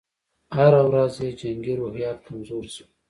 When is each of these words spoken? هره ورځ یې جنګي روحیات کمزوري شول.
هره 0.55 0.81
ورځ 0.89 1.13
یې 1.23 1.29
جنګي 1.39 1.73
روحیات 1.81 2.17
کمزوري 2.27 2.69
شول. 2.75 2.89